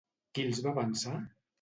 Qui 0.37 0.47
els 0.47 0.63
va 0.65 0.73
avançar? 0.75 1.17